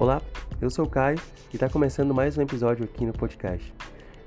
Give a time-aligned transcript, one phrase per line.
[0.00, 0.22] Olá,
[0.62, 1.20] eu sou o Caio
[1.52, 3.70] e está começando mais um episódio aqui no podcast.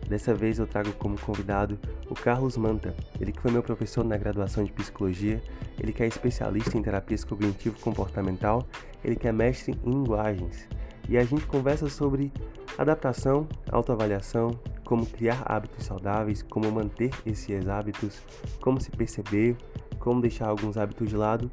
[0.08, 1.80] Dessa vez eu trago como convidado
[2.12, 5.42] o Carlos Manta, ele que foi meu professor na graduação de psicologia,
[5.80, 8.68] ele que é especialista em terapias cognitivo-comportamental,
[9.04, 10.68] ele que é mestre em linguagens.
[11.10, 12.32] E a gente conversa sobre
[12.78, 14.52] adaptação, autoavaliação,
[14.86, 18.22] como criar hábitos saudáveis, como manter esses hábitos,
[18.62, 19.58] como se perceber,
[19.98, 21.52] como deixar alguns hábitos de lado.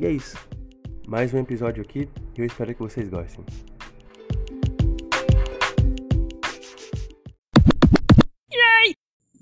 [0.00, 0.36] E é isso.
[1.06, 3.44] Mais um episódio aqui e eu espero que vocês gostem.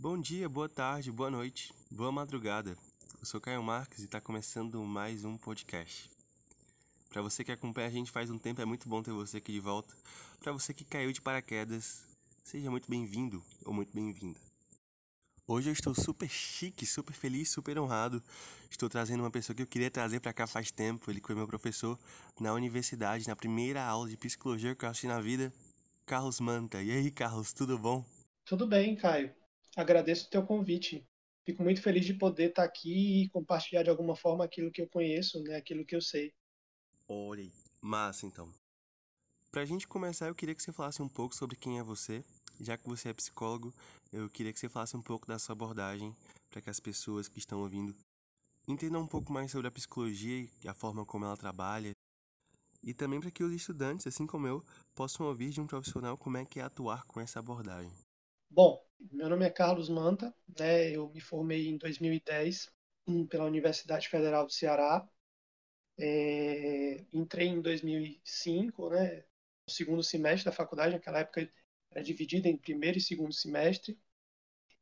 [0.00, 2.76] Bom dia, boa tarde, boa noite, boa madrugada.
[3.18, 6.08] Eu sou Caio Marques e está começando mais um podcast.
[7.10, 9.50] Para você que acompanha a gente faz um tempo, é muito bom ter você aqui
[9.50, 9.92] de volta.
[10.38, 12.04] Para você que caiu de paraquedas,
[12.44, 14.38] seja muito bem-vindo ou muito bem-vinda.
[15.48, 18.22] Hoje eu estou super chique, super feliz, super honrado.
[18.70, 21.10] Estou trazendo uma pessoa que eu queria trazer para cá faz tempo.
[21.10, 21.98] Ele foi meu professor
[22.38, 25.52] na universidade, na primeira aula de psicologia que eu assisti na vida,
[26.06, 26.80] Carlos Manta.
[26.80, 28.04] E aí, Carlos, tudo bom?
[28.44, 29.34] Tudo bem, Caio
[29.80, 31.06] agradeço o teu convite.
[31.44, 34.88] Fico muito feliz de poder estar aqui e compartilhar de alguma forma aquilo que eu
[34.88, 36.34] conheço, né, aquilo que eu sei.
[37.08, 38.52] Olha, massa então.
[39.50, 42.22] Para a gente começar, eu queria que você falasse um pouco sobre quem é você.
[42.60, 43.72] Já que você é psicólogo,
[44.12, 46.14] eu queria que você falasse um pouco da sua abordagem
[46.50, 47.94] para que as pessoas que estão ouvindo
[48.66, 51.92] entendam um pouco mais sobre a psicologia e a forma como ela trabalha.
[52.82, 54.62] E também para que os estudantes, assim como eu,
[54.94, 57.92] possam ouvir de um profissional como é que é atuar com essa abordagem.
[58.50, 60.90] Bom, meu nome é Carlos Manta, né?
[60.90, 62.70] Eu me formei em 2010
[63.06, 65.06] hum, pela Universidade Federal do Ceará.
[65.98, 69.24] É, entrei em 2005, né?
[69.68, 71.50] No segundo semestre da faculdade, naquela época
[71.90, 73.98] era dividida em primeiro e segundo semestre.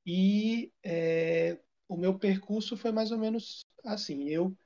[0.07, 4.29] E é, o meu percurso foi mais ou menos assim.
[4.29, 4.57] Eu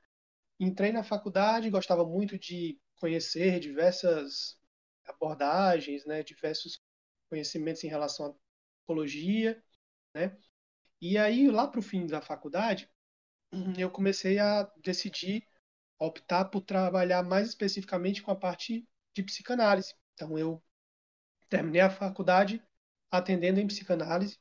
[0.59, 4.57] entrei na faculdade, gostava muito de conhecer diversas
[5.05, 6.23] abordagens, né?
[6.23, 6.79] Diversos
[7.29, 8.35] conhecimentos em relação
[8.81, 9.61] psicologia,
[10.13, 10.37] né?
[11.01, 12.89] E aí, lá para o fim da faculdade,
[13.79, 15.47] eu comecei a decidir
[15.99, 19.95] optar por trabalhar mais especificamente com a parte de psicanálise.
[20.13, 20.63] Então, eu
[21.49, 22.63] terminei a faculdade
[23.11, 24.39] atendendo em psicanálise,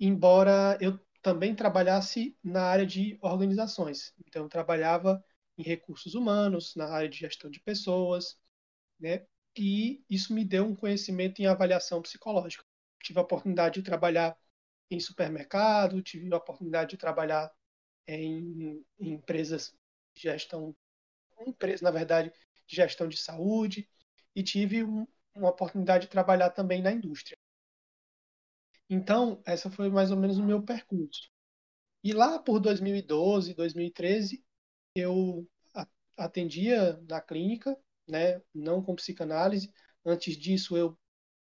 [0.00, 4.14] embora eu também trabalhasse na área de organizações.
[4.26, 5.24] Então, eu trabalhava
[5.58, 8.38] em recursos humanos, na área de gestão de pessoas,
[9.00, 9.26] né?
[9.58, 12.64] E isso me deu um conhecimento em avaliação psicológica
[13.02, 14.36] tive a oportunidade de trabalhar
[14.90, 17.50] em supermercado, tive a oportunidade de trabalhar
[18.06, 19.74] em, em empresas
[20.14, 20.74] de gestão,
[21.46, 22.32] empresa na verdade
[22.66, 23.88] de gestão de saúde
[24.34, 27.36] e tive um, uma oportunidade de trabalhar também na indústria.
[28.88, 31.30] Então, essa foi mais ou menos o meu percurso.
[32.04, 34.44] E lá por 2012, 2013,
[34.94, 35.48] eu
[36.16, 37.76] atendia na clínica,
[38.06, 39.72] né, não com psicanálise.
[40.04, 40.98] Antes disso, eu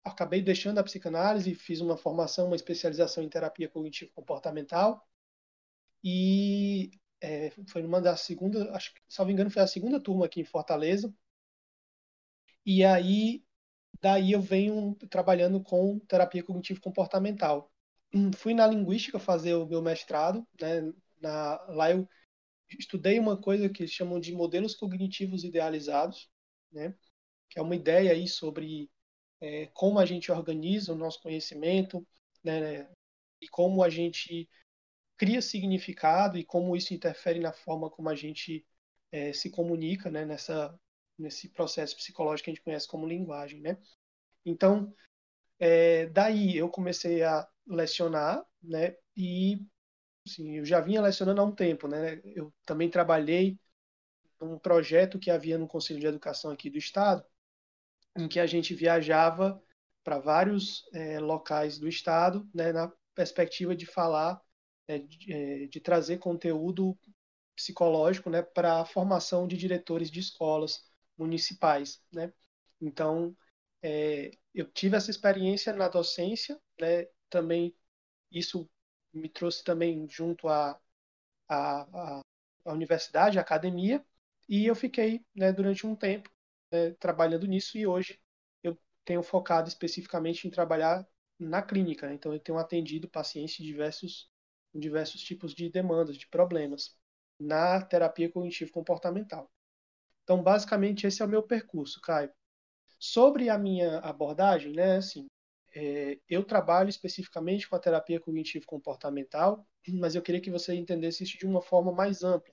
[0.08, 5.06] acabei deixando a psicanálise, fiz uma formação, uma especialização em terapia cognitivo-comportamental
[6.02, 10.40] e é, foi numa da segunda, acho que, salvo engano, foi a segunda turma aqui
[10.40, 11.12] em Fortaleza.
[12.64, 13.44] E aí,
[14.00, 17.72] daí eu venho trabalhando com terapia cognitivo-comportamental.
[18.36, 20.92] Fui na linguística fazer o meu mestrado, né?
[21.20, 22.08] Na, lá eu
[22.78, 26.30] estudei uma coisa que eles chamam de modelos cognitivos idealizados,
[26.70, 26.94] né?
[27.50, 28.90] Que é uma ideia aí sobre
[29.40, 32.06] é, como a gente organiza o nosso conhecimento,
[32.42, 32.88] né,
[33.40, 34.48] e como a gente
[35.16, 38.64] cria significado e como isso interfere na forma como a gente
[39.12, 40.78] é, se comunica, né, nessa
[41.18, 43.76] nesse processo psicológico que a gente conhece como linguagem, né?
[44.46, 44.94] Então,
[45.58, 48.96] é, daí eu comecei a lecionar, né?
[49.16, 49.66] E
[50.26, 52.20] assim, eu já vinha lecionando há um tempo, né?
[52.24, 53.58] Eu também trabalhei
[54.40, 57.24] num projeto que havia no Conselho de Educação aqui do Estado,
[58.18, 59.62] em que a gente viajava
[60.02, 64.40] para vários é, locais do estado, né, na perspectiva de falar,
[64.88, 66.98] é, de, é, de, trazer conteúdo
[67.54, 70.84] psicológico né, para a formação de diretores de escolas
[71.16, 72.02] municipais.
[72.12, 72.32] Né?
[72.80, 73.36] Então,
[73.82, 77.74] é, eu tive essa experiência na docência, né, também
[78.30, 78.68] isso
[79.12, 80.78] me trouxe também junto à
[81.48, 82.22] a,
[82.66, 84.04] universidade, a academia,
[84.48, 86.30] e eu fiquei né, durante um tempo
[86.70, 88.20] né, trabalhando nisso e hoje
[88.62, 91.06] eu tenho focado especificamente em trabalhar
[91.38, 92.06] na clínica.
[92.08, 92.14] Né?
[92.14, 94.30] Então, eu tenho atendido pacientes diversos,
[94.74, 96.96] diversos tipos de demandas, de problemas,
[97.38, 99.50] na terapia cognitivo-comportamental.
[100.24, 102.30] Então, basicamente, esse é o meu percurso, Caio.
[102.98, 105.26] Sobre a minha abordagem, né, assim,
[105.74, 111.38] é, eu trabalho especificamente com a terapia cognitivo-comportamental, mas eu queria que você entendesse isso
[111.38, 112.52] de uma forma mais ampla.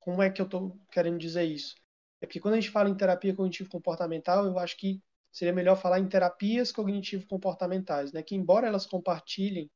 [0.00, 1.74] Como é que eu estou querendo dizer isso?
[2.20, 5.00] É porque quando a gente fala em terapia cognitivo-comportamental, eu acho que
[5.30, 8.22] seria melhor falar em terapias cognitivo-comportamentais, né?
[8.22, 9.70] Que embora elas compartilhem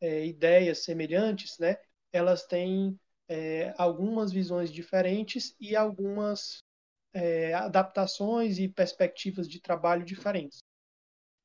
[0.00, 1.76] é, ideias semelhantes, né?
[2.12, 2.98] Elas têm
[3.28, 6.62] é, algumas visões diferentes e algumas
[7.12, 10.60] é, adaptações e perspectivas de trabalho diferentes.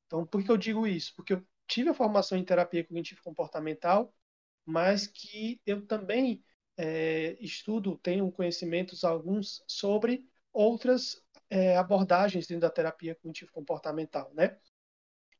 [0.06, 1.12] Então, por que eu digo isso?
[1.16, 4.14] Porque eu tive a formação em terapia cognitivo-comportamental,
[4.64, 6.42] mas que eu também
[6.76, 14.56] é, estudo, tenho conhecimentos alguns sobre outras é, abordagens dentro da terapia cognitivo-comportamental, né?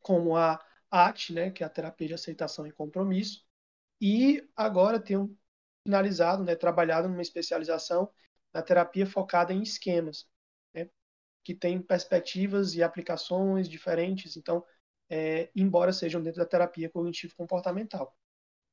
[0.00, 3.44] Como a ACT, né, que é a terapia de aceitação e compromisso,
[4.00, 5.36] e agora tenho
[5.82, 8.10] finalizado, né, trabalhado numa especialização
[8.52, 10.28] na terapia focada em esquemas,
[10.74, 10.88] né,
[11.42, 14.64] que tem perspectivas e aplicações diferentes, então,
[15.08, 18.14] é, embora sejam dentro da terapia cognitivo-comportamental.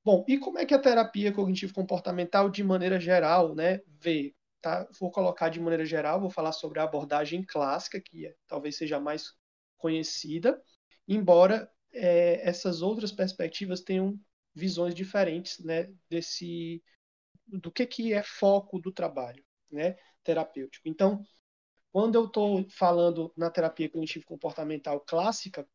[0.03, 4.35] Bom, e como é que a terapia cognitivo-comportamental, de maneira geral, né, vê?
[4.61, 4.87] Tá?
[4.99, 8.99] Vou colocar de maneira geral, vou falar sobre a abordagem clássica, que é, talvez seja
[8.99, 9.33] mais
[9.77, 10.61] conhecida,
[11.07, 14.19] embora é, essas outras perspectivas tenham
[14.53, 16.83] visões diferentes né, desse
[17.47, 20.87] do que, que é foco do trabalho né, terapêutico.
[20.87, 21.23] Então,
[21.91, 25.67] quando eu estou falando na terapia cognitivo-comportamental clássica,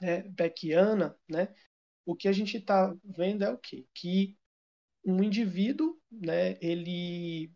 [0.00, 1.54] né, beckiana, né,
[2.06, 3.86] o que a gente está vendo é o quê?
[3.92, 4.36] Que
[5.04, 7.52] um indivíduo, né, ele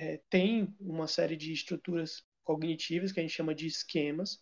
[0.00, 4.40] é, tem uma série de estruturas cognitivas que a gente chama de esquemas.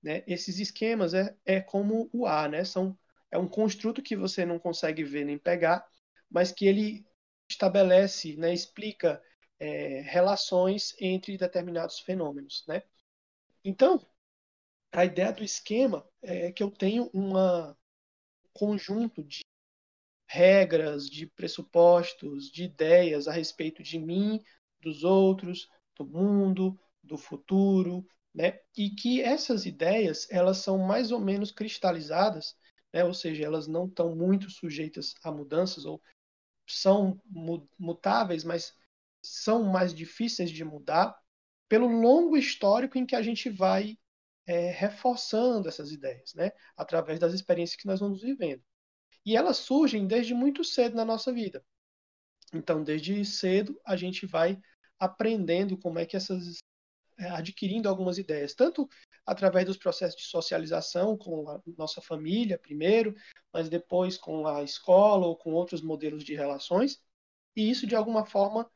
[0.00, 0.22] Né?
[0.28, 2.64] Esses esquemas é, é como o ar, né?
[2.64, 2.96] São,
[3.28, 5.84] é um construto que você não consegue ver nem pegar,
[6.30, 7.04] mas que ele
[7.50, 9.20] estabelece, né, explica
[9.58, 12.64] é, relações entre determinados fenômenos.
[12.68, 12.84] Né?
[13.64, 14.06] Então,
[14.92, 17.76] a ideia do esquema é que eu tenho uma,
[18.52, 19.40] conjunto de
[20.28, 24.40] regras, de pressupostos, de ideias a respeito de mim,
[24.82, 28.58] dos outros, do mundo, do futuro, né?
[28.76, 32.56] E que essas ideias elas são mais ou menos cristalizadas,
[32.92, 33.04] né?
[33.04, 36.02] Ou seja, elas não estão muito sujeitas a mudanças ou
[36.68, 37.20] são
[37.78, 38.72] mutáveis, mas
[39.22, 41.16] são mais difíceis de mudar
[41.68, 43.96] pelo longo histórico em que a gente vai
[44.46, 46.50] é, reforçando essas ideias, né?
[46.76, 48.62] Através das experiências que nós vamos vivendo.
[49.24, 51.64] E elas surgem desde muito cedo na nossa vida.
[52.52, 54.60] Então, desde cedo, a gente vai
[55.04, 56.58] aprendendo como é que essas.
[57.18, 58.88] É, adquirindo algumas ideias, tanto
[59.26, 63.14] através dos processos de socialização com a nossa família, primeiro,
[63.52, 67.02] mas depois com a escola ou com outros modelos de relações.
[67.54, 68.68] E isso, de alguma forma,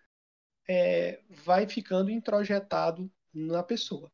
[0.68, 4.12] é, vai ficando introjetado na pessoa.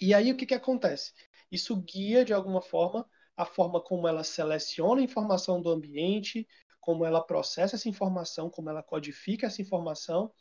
[0.00, 1.12] E aí o que, que acontece?
[1.52, 6.48] Isso guia, de alguma forma, a forma como ela seleciona a informação do ambiente,
[6.80, 10.32] como ela processa essa informação, como ela codifica essa informação,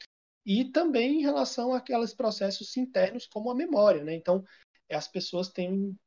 [0.46, 4.04] e também em relação àqueles processos internos, como a memória.
[4.04, 4.14] Né?
[4.16, 4.44] Então,
[4.92, 5.98] as pessoas têm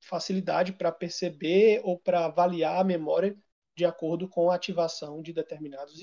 [0.00, 3.36] facilidade para perceber ou para avaliar a memória
[3.76, 6.02] de acordo com a ativação de determinados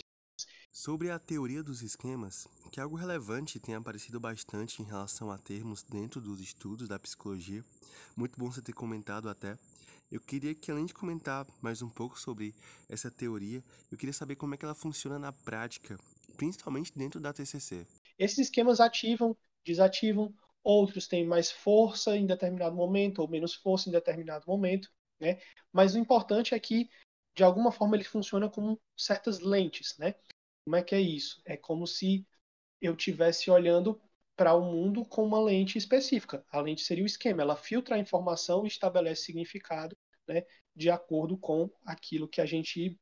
[0.72, 5.84] Sobre a teoria dos esquemas, que algo relevante tem aparecido bastante em relação a termos
[5.84, 7.64] dentro dos estudos da psicologia,
[8.14, 9.58] muito bom você ter comentado até.
[10.12, 12.54] Eu queria que, além de comentar mais um pouco sobre
[12.90, 15.98] essa teoria, eu queria saber como é que ela funciona na prática,
[16.36, 17.86] principalmente dentro da TCC.
[18.18, 23.92] Esses esquemas ativam, desativam, outros têm mais força em determinado momento ou menos força em
[23.92, 25.40] determinado momento, né?
[25.72, 26.90] Mas o importante é que,
[27.36, 30.16] de alguma forma, ele funciona como certas lentes, né?
[30.66, 31.42] Como é que é isso?
[31.46, 32.26] É como se
[32.82, 34.02] eu tivesse olhando
[34.36, 36.46] para o mundo com uma lente específica.
[36.52, 39.96] A lente seria o esquema, ela filtra a informação e estabelece significado
[40.28, 40.44] né,
[40.76, 43.00] de acordo com aquilo que a gente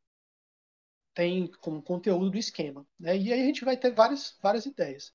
[1.13, 2.86] tem como conteúdo do esquema.
[3.00, 3.17] Né?
[3.17, 5.13] E aí a gente vai ter várias, várias ideias.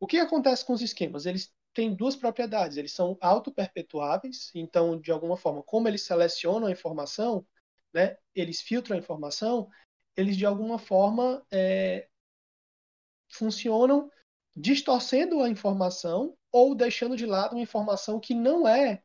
[0.00, 1.26] O que acontece com os esquemas?
[1.26, 2.76] Eles têm duas propriedades.
[2.76, 7.46] Eles são auto-perpetuáveis, então, de alguma forma, como eles selecionam a informação,
[7.92, 9.68] né, eles filtram a informação,
[10.16, 12.08] eles de alguma forma é,
[13.28, 14.10] funcionam
[14.54, 19.02] distorcendo a informação ou deixando de lado uma informação que não é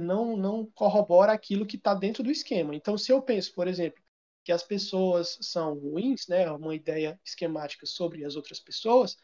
[0.00, 2.74] não não corrobora aquilo que está dentro do esquema.
[2.74, 4.02] Então, se eu penso, por exemplo,
[4.44, 9.16] que as pessoas são ruins, né, uma ideia esquemática sobre as outras pessoas,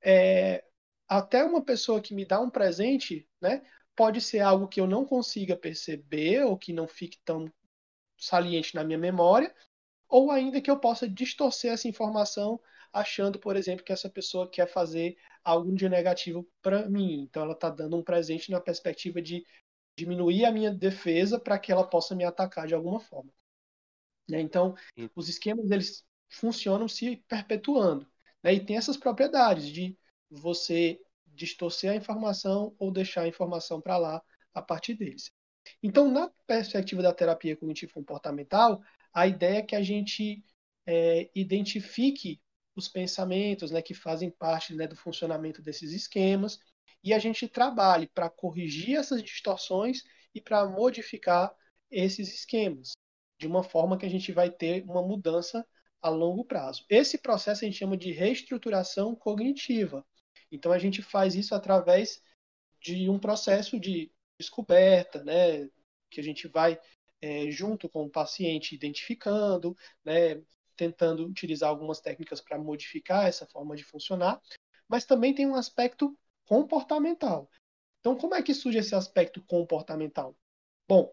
[0.00, 0.64] é,
[1.08, 3.62] até uma pessoa que me dá um presente, né,
[3.94, 7.52] pode ser algo que eu não consiga perceber ou que não fique tão
[8.18, 9.54] saliente na minha memória,
[10.08, 12.60] ou ainda que eu possa distorcer essa informação
[12.92, 17.22] achando, por exemplo, que essa pessoa quer fazer algo de negativo para mim.
[17.22, 19.44] Então ela está dando um presente na perspectiva de
[19.98, 23.30] diminuir a minha defesa para que ela possa me atacar de alguma forma.
[24.28, 24.40] Né?
[24.40, 24.74] Então
[25.14, 28.06] os esquemas eles funcionam se perpetuando
[28.42, 28.54] né?
[28.54, 29.96] e tem essas propriedades de
[30.30, 34.22] você distorcer a informação ou deixar a informação para lá
[34.54, 35.30] a partir deles.
[35.82, 38.80] Então, na perspectiva da terapia cognitivo comportamental,
[39.12, 40.44] a ideia é que a gente
[40.86, 42.40] é, identifique
[42.74, 46.58] os pensamentos né, que fazem parte né, do funcionamento desses esquemas
[47.02, 50.02] e a gente trabalhe para corrigir essas distorções
[50.34, 51.54] e para modificar
[51.90, 52.92] esses esquemas
[53.38, 55.66] de uma forma que a gente vai ter uma mudança
[56.00, 56.84] a longo prazo.
[56.88, 60.04] Esse processo a gente chama de reestruturação cognitiva.
[60.50, 62.22] Então a gente faz isso através
[62.80, 65.68] de um processo de descoberta, né,
[66.10, 66.78] que a gente vai
[67.20, 70.42] é, junto com o paciente identificando, né,
[70.76, 74.40] tentando utilizar algumas técnicas para modificar essa forma de funcionar,
[74.86, 77.50] mas também tem um aspecto comportamental.
[78.00, 80.36] Então, como é que surge esse aspecto comportamental?
[80.86, 81.12] Bom,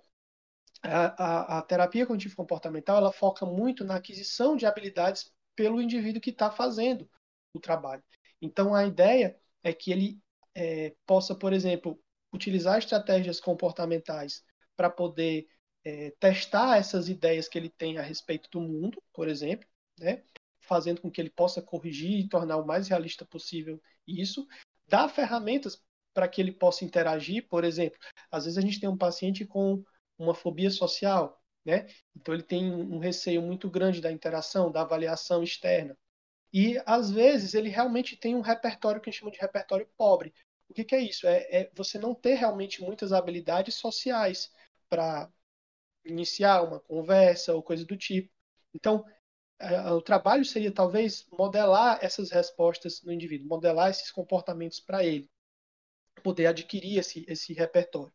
[0.84, 6.30] a, a, terapia cognitivo comportamental ela foca muito na aquisição de habilidades pelo indivíduo que
[6.30, 7.10] está fazendo
[7.54, 8.04] o trabalho.
[8.42, 10.20] Então, a ideia é que ele
[10.54, 12.00] é, possa, por exemplo,
[12.34, 14.44] utilizar estratégias comportamentais
[14.76, 15.48] para poder
[15.86, 19.68] é, testar essas ideias que ele tem a respeito do mundo, por exemplo,
[20.00, 20.24] né?
[20.60, 24.48] fazendo com que ele possa corrigir e tornar o mais realista possível isso,
[24.88, 25.82] dar ferramentas
[26.14, 27.98] para que ele possa interagir, por exemplo,
[28.32, 29.84] às vezes a gente tem um paciente com
[30.18, 31.88] uma fobia social, né?
[32.16, 35.98] Então ele tem um receio muito grande da interação, da avaliação externa.
[36.52, 40.34] E às vezes ele realmente tem um repertório que a gente chama de repertório pobre.
[40.70, 41.28] O que, que é isso?
[41.28, 44.52] É, é, você não ter realmente muitas habilidades sociais
[44.90, 45.32] para
[46.06, 48.32] iniciar uma conversa ou coisa do tipo.
[48.74, 49.04] Então,
[49.96, 55.30] o trabalho seria talvez modelar essas respostas no indivíduo, modelar esses comportamentos para ele,
[56.22, 58.14] poder adquirir esse, esse repertório.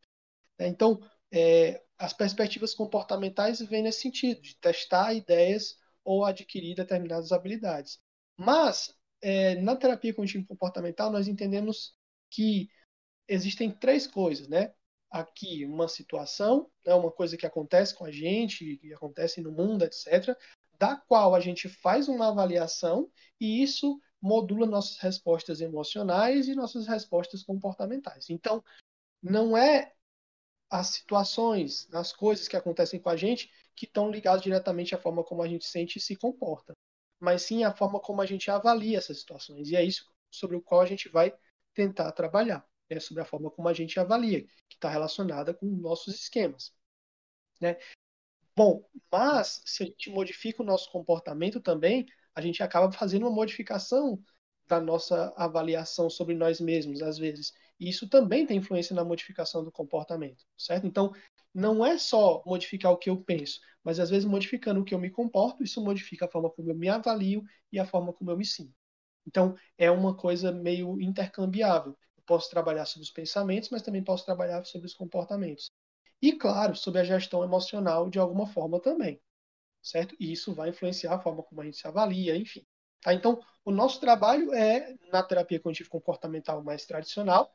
[0.59, 1.01] Então,
[1.33, 8.01] é, as perspectivas comportamentais vêm nesse sentido, de testar ideias ou adquirir determinadas habilidades.
[8.37, 11.95] Mas, é, na terapia cognitivo comportamental, nós entendemos
[12.31, 12.69] que
[13.27, 14.73] existem três coisas, né?
[15.11, 19.85] Aqui, uma situação, né, uma coisa que acontece com a gente, que acontece no mundo,
[19.85, 20.37] etc.,
[20.79, 26.87] da qual a gente faz uma avaliação e isso modula nossas respostas emocionais e nossas
[26.87, 28.31] respostas comportamentais.
[28.31, 28.63] Então,
[29.23, 29.93] não é
[30.71, 35.25] as situações, as coisas que acontecem com a gente que estão ligadas diretamente à forma
[35.25, 36.75] como a gente sente e se comporta,
[37.21, 39.71] mas sim a forma como a gente avalia essas situações.
[39.71, 41.33] E é isso sobre o qual a gente vai
[41.75, 43.01] tentar trabalhar, né?
[43.01, 46.75] sobre a forma como a gente avalia, que está relacionada com nossos esquemas.
[47.61, 47.79] Né?
[48.55, 53.35] Bom, mas se a gente modifica o nosso comportamento também, a gente acaba fazendo uma
[53.35, 54.23] modificação
[54.69, 57.53] da nossa avaliação sobre nós mesmos, às vezes.
[57.81, 60.87] E isso também tem influência na modificação do comportamento, certo?
[60.87, 61.13] Então,
[61.55, 64.99] não é só modificar o que eu penso, mas às vezes modificando o que eu
[64.99, 68.37] me comporto, isso modifica a forma como eu me avalio e a forma como eu
[68.37, 68.75] me sinto.
[69.27, 71.97] Então, é uma coisa meio intercambiável.
[72.17, 75.71] Eu posso trabalhar sobre os pensamentos, mas também posso trabalhar sobre os comportamentos.
[76.23, 79.21] E, claro, sobre a gestão emocional de alguma forma também,
[79.83, 80.17] certo?
[80.21, 82.67] E isso vai influenciar a forma como a gente se avalia, enfim.
[83.01, 83.15] Tá?
[83.15, 87.53] Então, o nosso trabalho é, na terapia cognitivo comportamental mais tradicional,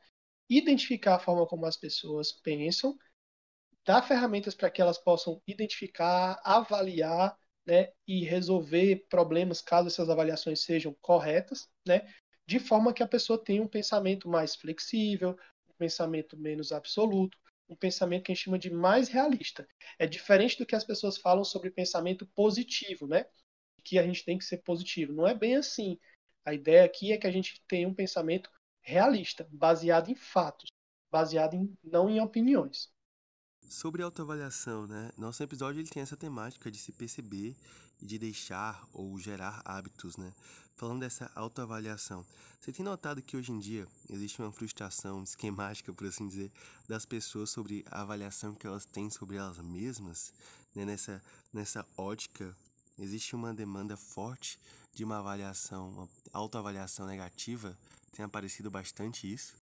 [0.49, 2.97] identificar a forma como as pessoas pensam,
[3.85, 10.61] dar ferramentas para que elas possam identificar, avaliar né, e resolver problemas caso essas avaliações
[10.61, 12.07] sejam corretas, né,
[12.45, 15.37] de forma que a pessoa tenha um pensamento mais flexível,
[15.69, 17.37] um pensamento menos absoluto,
[17.69, 19.67] um pensamento que a gente chama de mais realista.
[19.97, 23.25] É diferente do que as pessoas falam sobre pensamento positivo, né?
[23.83, 25.13] Que a gente tem que ser positivo.
[25.13, 25.99] Não é bem assim.
[26.45, 28.49] A ideia aqui é que a gente tenha um pensamento
[28.81, 30.69] realista, baseado em fatos,
[31.09, 32.91] baseado em, não em opiniões.
[33.69, 35.11] Sobre autoavaliação, né?
[35.17, 37.55] Nosso episódio ele tem essa temática de se perceber
[38.01, 40.33] e de deixar ou gerar hábitos, né?
[40.75, 42.25] Falando dessa autoavaliação,
[42.59, 46.51] você tem notado que hoje em dia existe uma frustração esquemática, por assim dizer,
[46.89, 50.33] das pessoas sobre a avaliação que elas têm sobre elas mesmas,
[50.75, 50.83] né?
[50.83, 51.23] Nessa
[51.53, 52.55] nessa ótica
[52.97, 54.59] existe uma demanda forte
[54.93, 57.77] de uma avaliação, uma autoavaliação negativa
[58.13, 59.55] tem aparecido bastante isso?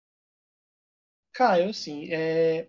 [1.32, 2.68] Caio, assim, é,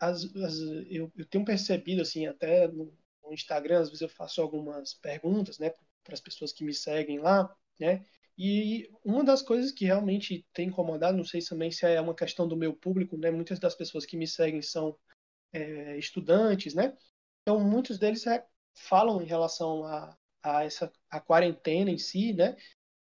[0.00, 4.40] as, as, eu, eu, tenho percebido, assim, até no, no, Instagram, às vezes eu faço
[4.40, 5.70] algumas perguntas, né,
[6.02, 8.04] para as pessoas que me seguem lá, né,
[8.36, 12.48] e uma das coisas que realmente tem incomodado, não sei também se é uma questão
[12.48, 14.98] do meu público, né, muitas das pessoas que me seguem são
[15.52, 16.96] é, estudantes, né,
[17.42, 18.44] então muitos deles é,
[18.74, 22.56] falam em relação a, a essa a quarentena em si, né,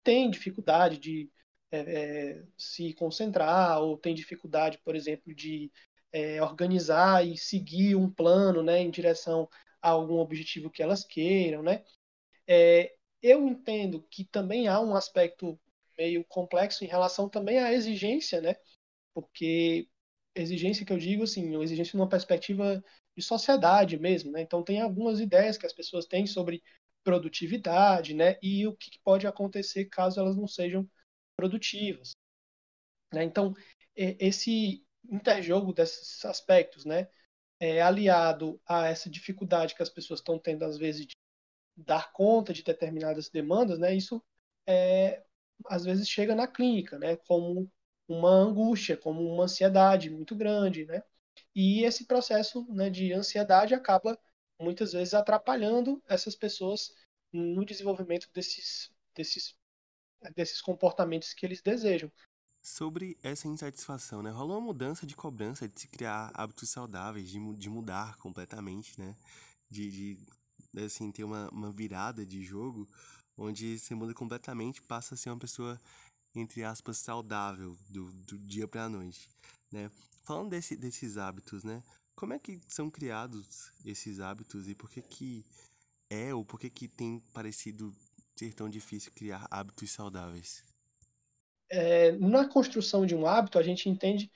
[0.03, 1.31] tem dificuldade de
[1.71, 5.71] é, é, se concentrar ou tem dificuldade, por exemplo, de
[6.13, 9.49] é, organizar e seguir um plano né, em direção
[9.81, 11.63] a algum objetivo que elas queiram.
[11.63, 11.85] Né?
[12.47, 15.59] É, eu entendo que também há um aspecto
[15.97, 18.57] meio complexo em relação também à exigência, né?
[19.13, 19.89] Porque
[20.35, 22.83] exigência que eu digo, assim, uma exigência numa perspectiva
[23.19, 24.43] de sociedade mesmo, né?
[24.43, 26.63] Então tem algumas ideias que as pessoas têm sobre
[27.03, 28.39] produtividade, né?
[28.41, 30.89] E o que pode acontecer caso elas não sejam
[31.37, 32.13] produtivas.
[33.13, 33.25] Né?
[33.25, 33.55] Então
[33.97, 37.09] esse interjogo desses aspectos, né?
[37.61, 41.17] É, aliado a essa dificuldade que as pessoas estão tendo às vezes de
[41.77, 43.95] dar conta de determinadas demandas, né?
[43.97, 44.23] Isso
[44.65, 45.25] é,
[45.67, 47.17] às vezes chega na clínica, né?
[47.17, 47.69] Como
[48.07, 51.03] uma angústia, como uma ansiedade muito grande, né?
[51.55, 54.19] E esse processo né, de ansiedade acaba
[54.61, 56.95] muitas vezes atrapalhando essas pessoas
[57.33, 59.57] no desenvolvimento desses, desses,
[60.35, 62.11] desses comportamentos que eles desejam.
[62.61, 64.31] Sobre essa insatisfação, né?
[64.31, 69.17] Rola uma mudança de cobrança de se criar hábitos saudáveis, de, de mudar completamente, né?
[69.71, 70.19] De, de
[70.85, 72.89] assim, ter uma, uma virada de jogo
[73.37, 75.81] onde você muda completamente, passa a ser uma pessoa,
[76.35, 79.29] entre aspas, saudável do, do dia pra noite,
[79.71, 79.89] né?
[80.29, 81.83] Falando desse, desses hábitos, né?
[82.15, 85.47] Como é que são criados esses hábitos e por que que
[86.11, 87.97] é ou por que que tem parecido
[88.37, 90.63] ser tão difícil criar hábitos saudáveis?
[91.71, 94.31] É, na construção de um hábito, a gente entende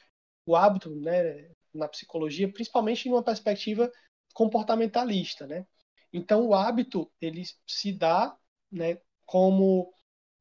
[0.46, 3.92] o hábito, né, na psicologia, principalmente em uma perspectiva
[4.32, 5.66] comportamentalista, né?
[6.10, 8.34] Então, o hábito ele se dá
[8.70, 9.92] né, como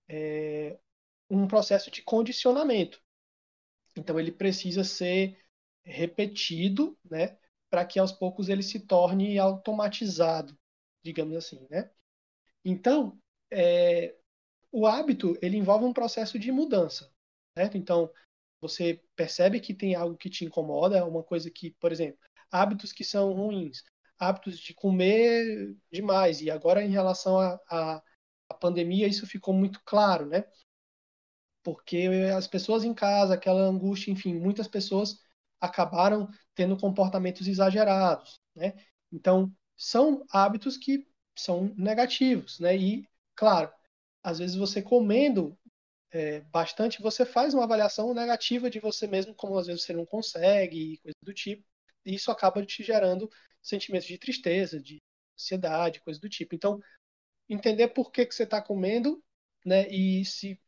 [0.08, 0.80] é,
[1.30, 3.02] um processo de condicionamento.
[3.96, 5.40] Então, ele precisa ser
[5.84, 7.38] repetido né,
[7.70, 10.58] para que aos poucos ele se torne automatizado,
[11.04, 11.66] digamos assim.
[11.70, 11.92] Né?
[12.64, 13.20] Então,
[13.52, 14.16] é,
[14.72, 17.12] o hábito ele envolve um processo de mudança.
[17.58, 17.78] Certo?
[17.78, 18.12] Então,
[18.62, 22.20] você percebe que tem algo que te incomoda, uma coisa que, por exemplo,
[22.52, 23.84] hábitos que são ruins
[24.22, 26.42] hábitos de comer demais.
[26.42, 28.02] E agora, em relação à
[28.60, 30.46] pandemia, isso ficou muito claro, né?
[31.64, 35.20] Porque as pessoas em casa, aquela angústia, enfim, muitas pessoas
[35.60, 38.74] acabaram tendo comportamentos exagerados, né?
[39.12, 41.08] Então, são hábitos que
[41.38, 42.76] são negativos, né?
[42.76, 43.72] E, claro,
[44.24, 45.58] às vezes você comendo
[46.12, 50.06] é, bastante, você faz uma avaliação negativa de você mesmo, como às vezes você não
[50.06, 51.64] consegue, coisa do tipo.
[52.06, 53.30] E isso acaba te gerando
[53.62, 54.98] sentimentos de tristeza, de
[55.38, 56.56] ansiedade, coisa do tipo.
[56.56, 56.82] Então,
[57.50, 59.24] entender por que, que você está comendo,
[59.66, 60.60] né, e se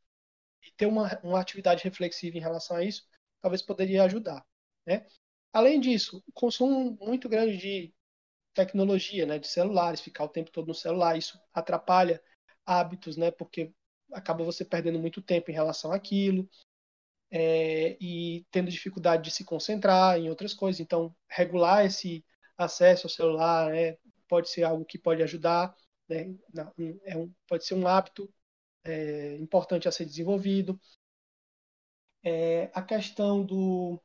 [0.66, 3.08] e ter uma, uma atividade reflexiva em relação a isso,
[3.42, 4.46] talvez poderia ajudar,
[4.86, 5.06] né?
[5.52, 7.94] Além disso, o consumo muito grande de
[8.54, 12.22] tecnologia, né, de celulares, ficar o tempo todo no celular, isso atrapalha
[12.66, 13.72] hábitos, né, porque
[14.12, 16.50] acaba você perdendo muito tempo em relação àquilo
[17.32, 20.80] é, e tendo dificuldade de se concentrar em outras coisas.
[20.80, 22.24] Então, regular esse
[22.58, 23.98] acesso ao celular, né,
[24.28, 25.76] pode ser algo que pode ajudar,
[26.08, 26.34] né,
[27.06, 28.32] é um, pode ser um hábito
[28.84, 30.80] é, importante a ser desenvolvido.
[32.24, 34.02] É, a questão do,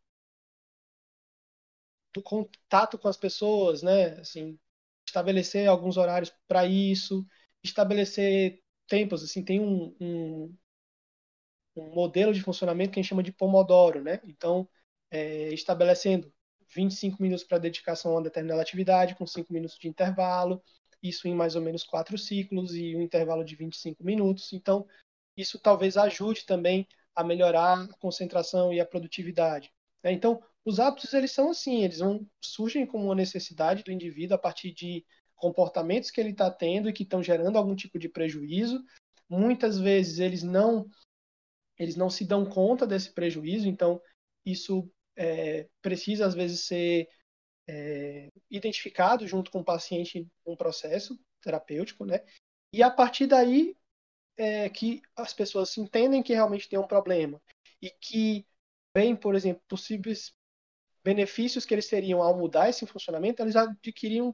[2.12, 4.58] do contato com as pessoas, né, assim,
[5.06, 7.26] estabelecer alguns horários para isso,
[7.62, 10.56] estabelecer tempos, assim, tem um, um,
[11.76, 14.20] um, modelo de funcionamento que a gente chama de Pomodoro, né?
[14.24, 14.68] Então,
[15.10, 16.32] é, estabelecendo
[16.74, 20.62] 25 minutos para dedicação a uma determinada atividade, com 5 minutos de intervalo,
[21.02, 24.52] isso em mais ou menos quatro ciclos e um intervalo de 25 minutos.
[24.52, 24.86] Então,
[25.36, 29.72] isso talvez ajude também a melhorar a concentração e a produtividade.
[30.02, 30.12] Né?
[30.12, 34.38] Então, os hábitos eles são assim, eles vão, surgem como uma necessidade do indivíduo a
[34.38, 38.82] partir de comportamentos que ele está tendo e que estão gerando algum tipo de prejuízo.
[39.28, 40.88] Muitas vezes eles não
[41.78, 44.02] eles não se dão conta desse prejuízo, então
[44.44, 47.08] isso é, precisa, às vezes, ser
[47.68, 52.24] é, identificado junto com o paciente um processo terapêutico, né?
[52.72, 53.76] E a partir daí
[54.36, 57.40] é que as pessoas entendem que realmente tem um problema
[57.82, 58.46] e que
[58.94, 60.32] vem, por exemplo, possíveis
[61.04, 64.32] benefícios que eles teriam ao mudar esse funcionamento, eles adquiriam um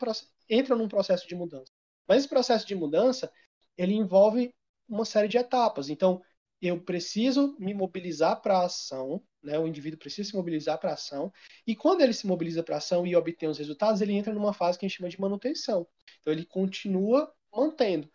[0.48, 1.70] entram num processo de mudança.
[2.06, 3.32] Mas esse processo de mudança,
[3.76, 4.54] ele envolve
[4.88, 5.88] uma série de etapas.
[5.88, 6.22] Então,
[6.64, 9.58] eu preciso me mobilizar para a ação, né?
[9.58, 11.30] O indivíduo precisa se mobilizar para a ação.
[11.66, 14.54] E quando ele se mobiliza para a ação e obtém os resultados, ele entra numa
[14.54, 15.86] fase que a gente chama de manutenção.
[16.20, 18.10] Então ele continua mantendo.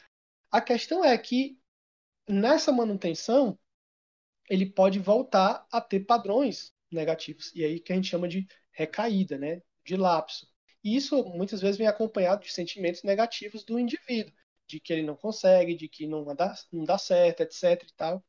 [0.51, 1.59] A questão é que
[2.27, 3.57] nessa manutenção
[4.49, 7.53] ele pode voltar a ter padrões negativos.
[7.53, 9.61] E aí que a gente chama de recaída, né?
[9.85, 10.47] De lapso.
[10.83, 14.33] E isso muitas vezes vem acompanhado de sentimentos negativos do indivíduo,
[14.65, 17.83] de que ele não consegue, de que não dá, não dá certo, etc.
[17.83, 18.25] E tal,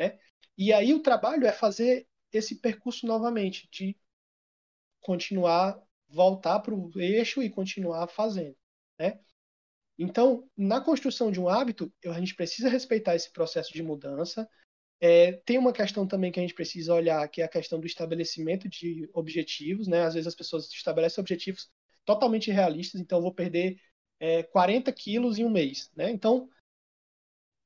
[0.00, 0.18] né?
[0.58, 3.96] E aí o trabalho é fazer esse percurso novamente, de
[5.00, 8.56] continuar, voltar para o eixo e continuar fazendo.
[8.98, 9.20] Né?
[9.98, 14.48] Então, na construção de um hábito, a gente precisa respeitar esse processo de mudança,
[15.00, 17.86] É, tem uma questão também que a gente precisa olhar, que é a questão do
[17.86, 20.02] estabelecimento de objetivos, né?
[20.04, 21.70] Às vezes as pessoas estabelecem objetivos
[22.06, 23.78] totalmente realistas, então eu vou perder
[24.20, 26.10] é, 40 quilos em um mês, né?
[26.10, 26.48] Então,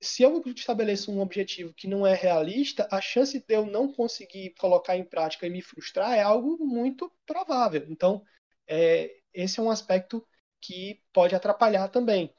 [0.04, 4.54] se eu estabeleço um objetivo que não é realista, a chance de eu não conseguir
[4.58, 7.86] colocar em prática e me frustrar é algo muito provável.
[7.88, 8.22] Então,
[8.66, 10.26] é, esse é um aspecto
[10.60, 12.32] que pode atrapalhar também.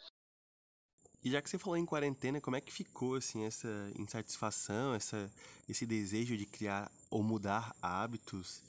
[1.23, 5.32] E já que você falou em quarentena, como é que ficou assim essa insatisfação, essa,
[5.67, 8.62] esse desejo de criar ou mudar hábitos,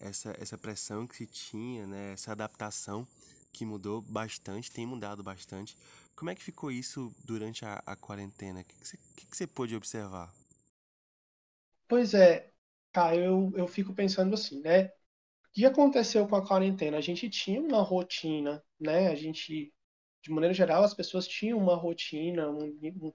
[0.00, 3.06] essa, essa pressão que se tinha, né, essa adaptação
[3.52, 5.76] que mudou bastante, tem mudado bastante.
[6.16, 8.60] Como é que ficou isso durante a, a quarentena?
[8.60, 10.32] O que, que, você, que, que você pôde observar?
[11.86, 12.50] Pois é,
[12.90, 14.86] tá, eu, eu fico pensando assim, né?
[14.86, 14.92] O
[15.52, 16.96] que aconteceu com a quarentena?
[16.96, 19.08] A gente tinha uma rotina, né?
[19.08, 19.72] A gente
[20.26, 23.12] de maneira geral, as pessoas tinham uma rotina, um, um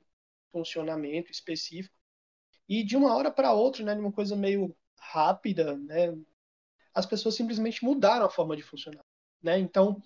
[0.50, 1.94] funcionamento específico.
[2.70, 6.18] E de uma hora para outra, né, uma coisa meio rápida, né,
[6.94, 9.04] as pessoas simplesmente mudaram a forma de funcionar.
[9.44, 9.60] Né?
[9.60, 10.02] Então,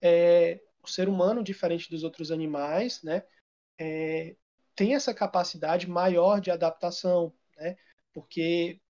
[0.00, 3.22] é, o ser humano, diferente dos outros animais, né,
[3.78, 4.36] é,
[4.74, 7.76] tem essa capacidade maior de adaptação, né?
[8.12, 8.80] porque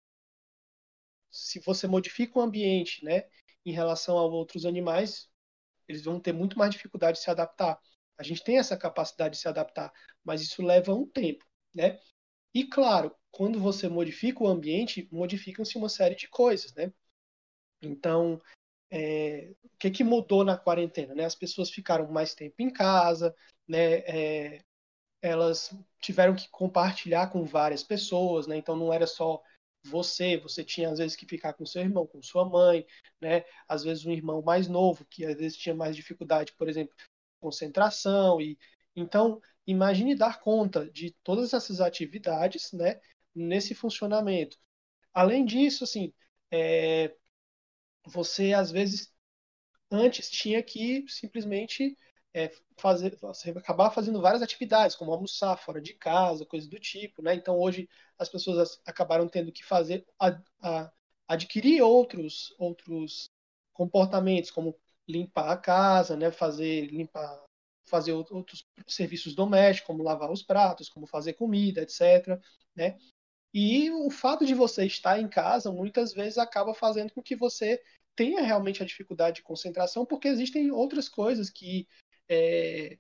[1.30, 3.24] se você modifica o ambiente né,
[3.64, 5.28] em relação a outros animais,
[5.88, 7.78] eles vão ter muito mais dificuldade de se adaptar.
[8.18, 9.92] A gente tem essa capacidade de se adaptar,
[10.24, 12.00] mas isso leva um tempo, né?
[12.54, 16.92] E claro, quando você modifica o ambiente, modificam-se uma série de coisas, né?
[17.82, 18.40] Então,
[18.90, 21.14] é, o que, que mudou na quarentena?
[21.14, 21.24] Né?
[21.24, 23.34] As pessoas ficaram mais tempo em casa,
[23.68, 23.98] né?
[24.06, 24.58] É,
[25.22, 28.56] elas tiveram que compartilhar com várias pessoas, né?
[28.56, 29.42] Então não era só
[29.84, 32.86] você, você tinha às vezes que ficar com seu irmão, com sua mãe,
[33.20, 33.44] né?
[33.68, 36.94] Às vezes um irmão mais novo que às vezes tinha mais dificuldade, por exemplo,
[37.40, 38.58] concentração e
[38.94, 43.00] então imagine dar conta de todas essas atividades, né?
[43.34, 44.58] Nesse funcionamento.
[45.12, 46.12] Além disso, assim,
[46.50, 47.14] é,
[48.06, 49.12] você às vezes
[49.90, 51.96] antes tinha que simplesmente
[52.34, 53.18] é, fazer,
[53.56, 57.34] acabar fazendo várias atividades, como almoçar fora de casa, coisas do tipo, né?
[57.34, 57.88] Então hoje
[58.18, 60.92] as pessoas acabaram tendo que fazer, a, a,
[61.26, 63.30] adquirir outros, outros
[63.72, 64.76] comportamentos, como
[65.08, 66.30] limpar a casa, né?
[66.30, 67.42] Fazer, limpar,
[67.86, 72.38] fazer outros serviços domésticos, como lavar os pratos, como fazer comida, etc.
[72.74, 72.98] Né?
[73.58, 77.82] E o fato de você estar em casa muitas vezes acaba fazendo com que você
[78.14, 81.88] tenha realmente a dificuldade de concentração, porque existem outras coisas que
[82.28, 82.98] é,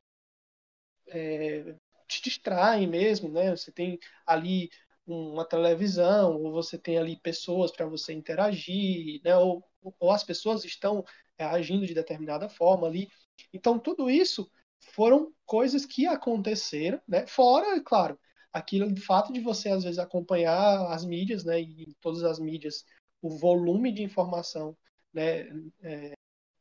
[1.08, 1.74] é,
[2.08, 3.50] te distraem mesmo, né?
[3.54, 4.70] Você tem ali
[5.06, 9.36] uma televisão, ou você tem ali pessoas para você interagir, né?
[9.36, 9.62] Ou,
[10.00, 11.04] ou as pessoas estão
[11.36, 13.10] é, agindo de determinada forma ali.
[13.52, 14.50] Então, tudo isso
[14.94, 17.26] foram coisas que aconteceram, né?
[17.26, 18.18] Fora, claro,
[18.56, 21.60] aquilo de fato de você às vezes acompanhar as mídias, né?
[21.60, 22.84] E todas as mídias,
[23.20, 24.76] o volume de informação,
[25.12, 25.48] né?
[25.82, 26.12] É,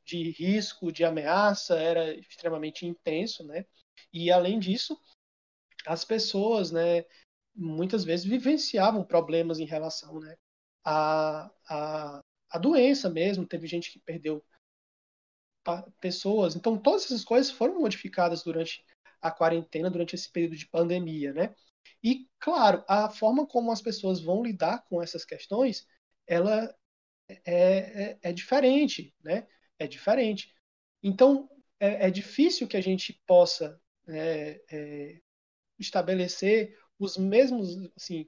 [0.06, 3.66] de risco, de ameaça era extremamente intenso, né?
[4.14, 5.00] E além disso,
[5.88, 7.06] as pessoas, né,
[7.56, 10.36] muitas vezes vivenciavam problemas em relação, né,
[10.84, 13.48] à, à, à doença mesmo.
[13.48, 14.44] Teve gente que perdeu
[16.00, 16.56] pessoas.
[16.56, 18.86] Então, todas essas coisas foram modificadas durante
[19.20, 21.56] a quarentena, durante esse período de pandemia, né?
[22.04, 25.88] E, claro, a forma como as pessoas vão lidar com essas questões,
[26.28, 26.76] ela
[27.28, 29.48] é, é, é diferente, né?
[29.80, 30.54] é diferente.
[31.02, 35.22] Então, é, é difícil que a gente possa é, é,
[35.80, 38.28] estabelecer os mesmos, assim,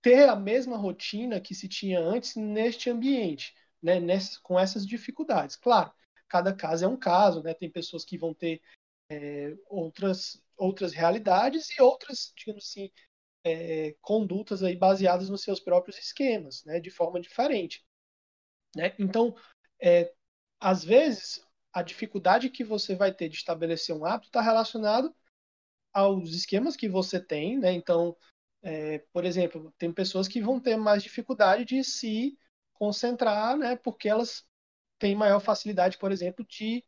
[0.00, 5.56] ter a mesma rotina que se tinha antes neste ambiente, né, nesse, com essas dificuldades.
[5.56, 5.92] Claro,
[6.28, 8.60] cada caso é um caso, né, tem pessoas que vão ter
[9.10, 12.90] é, outras, outras realidades e outras, digamos assim,
[13.44, 17.84] é, condutas aí baseadas nos seus próprios esquemas, né, de forma diferente.
[18.76, 18.94] Né?
[18.98, 19.34] Então,
[19.80, 20.12] é,
[20.60, 25.14] às vezes, a dificuldade que você vai ter de estabelecer um hábito está relacionado
[25.92, 27.72] aos esquemas que você tem, né?
[27.72, 28.16] Então,
[28.62, 32.38] é, por exemplo, tem pessoas que vão ter mais dificuldade de se
[32.72, 33.76] concentrar, né?
[33.76, 34.46] Porque elas
[34.98, 36.84] têm maior facilidade, por exemplo, de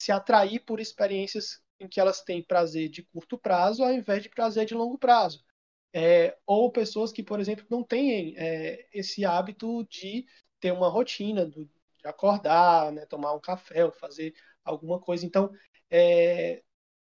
[0.00, 4.28] se atrair por experiências em que elas têm prazer de curto prazo ao invés de
[4.28, 5.44] prazer de longo prazo.
[5.92, 10.26] É, ou pessoas que, por exemplo, não têm é, esse hábito de
[10.60, 11.68] ter uma rotina do,
[12.04, 14.34] acordar, né, tomar um café ou fazer
[14.64, 15.24] alguma coisa.
[15.26, 15.50] Então,
[15.90, 16.62] é,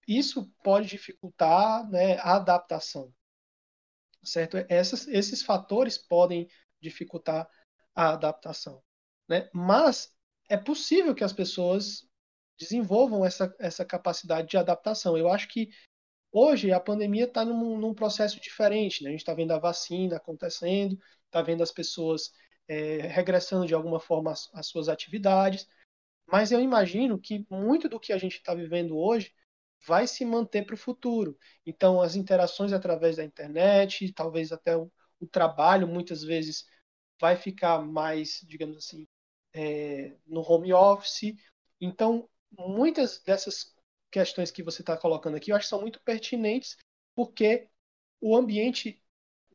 [0.08, 3.14] isso pode dificultar né, a adaptação,
[4.24, 4.58] certo?
[4.70, 6.48] Essas, esses fatores podem
[6.82, 7.50] dificultar
[7.96, 8.84] a adaptação,
[9.28, 9.50] né?
[9.54, 10.14] Mas
[10.50, 12.08] é possível que as pessoas
[12.58, 15.18] desenvolvam essa, essa capacidade de adaptação.
[15.18, 15.70] Eu acho que
[16.38, 19.02] Hoje, a pandemia está num, num, processo diferente.
[19.02, 19.08] Né?
[19.08, 22.34] A gente está vendo a vacina acontecendo, está vendo as pessoas
[22.68, 25.66] é, regressando de alguma forma às, suas atividades.
[26.28, 29.34] Mas eu imagino que muito do que a gente está vivendo hoje
[29.88, 31.38] vai se manter para o futuro.
[31.66, 34.92] Então, as interações através da internet, talvez até o,
[35.22, 36.66] o trabalho, muitas vezes
[37.18, 39.08] vai ficar mais, digamos assim,
[39.54, 41.34] é, no home office.
[41.80, 43.76] Então, muitas dessas
[44.12, 46.78] questões que você está colocando aqui, eu acho que são muito pertinentes,
[47.16, 47.70] porque
[48.22, 49.02] o ambiente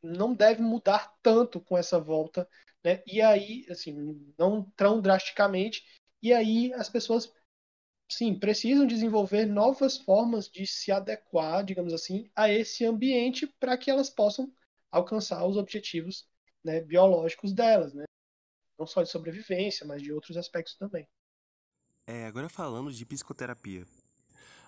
[0.03, 2.47] não deve mudar tanto com essa volta,
[2.83, 3.03] né?
[3.05, 3.93] E aí, assim,
[4.37, 5.83] não tão drasticamente,
[6.21, 7.31] e aí as pessoas,
[8.11, 13.89] sim, precisam desenvolver novas formas de se adequar, digamos assim, a esse ambiente para que
[13.91, 14.51] elas possam
[14.91, 16.27] alcançar os objetivos
[16.63, 18.05] né, biológicos delas, né?
[18.77, 21.07] Não só de sobrevivência, mas de outros aspectos também.
[22.07, 23.85] É, agora falando de psicoterapia.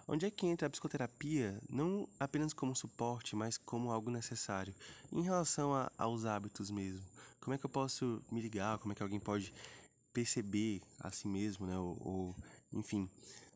[0.08, 4.74] Onde é que entra a psicoterapia, não apenas como suporte, mas como algo necessário?
[5.12, 7.04] Em relação a, aos hábitos mesmo,
[7.41, 8.80] como é que eu posso me ligar?
[8.80, 9.54] Como é que alguém pode
[10.13, 11.78] perceber a si mesmo, né?
[11.78, 12.36] Ou, ou
[12.74, 13.10] enfim,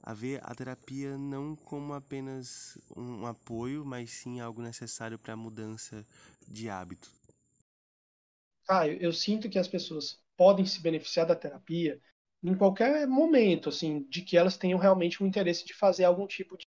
[0.03, 5.37] a ver a terapia não como apenas um apoio, mas sim algo necessário para a
[5.37, 6.05] mudança
[6.47, 7.11] de hábito.
[8.67, 11.99] Ah, eu, eu sinto que as pessoas podem se beneficiar da terapia
[12.47, 16.57] em qualquer momento, assim, de que elas tenham realmente um interesse de fazer algum tipo
[16.57, 16.65] de,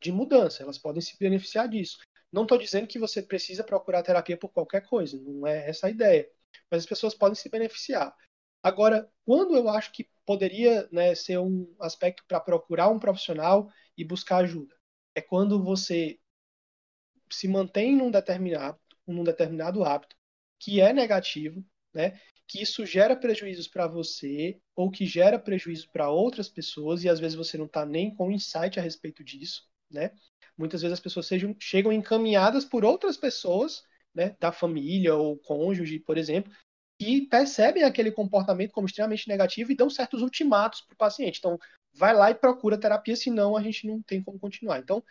[0.00, 0.62] de mudança.
[0.62, 1.98] Elas podem se beneficiar disso.
[2.30, 5.90] Não estou dizendo que você precisa procurar terapia por qualquer coisa, não é essa a
[5.90, 6.28] ideia.
[6.70, 8.14] Mas as pessoas podem se beneficiar.
[8.62, 14.04] Agora, quando eu acho que poderia né, ser um aspecto para procurar um profissional e
[14.04, 14.74] buscar ajuda,
[15.14, 16.18] é quando você
[17.30, 20.14] se mantém num determinado, num determinado hábito
[20.58, 26.10] que é negativo, né, que isso gera prejuízos para você ou que gera prejuízo para
[26.10, 30.12] outras pessoas e às vezes você não está nem com insight a respeito disso, né?
[30.56, 33.82] Muitas vezes as pessoas sejam, chegam encaminhadas por outras pessoas,
[34.14, 36.50] né, da família ou cônjuge, por exemplo,
[36.98, 41.38] que percebem aquele comportamento como extremamente negativo e dão certos ultimatos para o paciente.
[41.38, 41.58] Então,
[41.92, 44.78] vai lá e procura terapia, senão a gente não tem como continuar.
[44.78, 45.04] Então,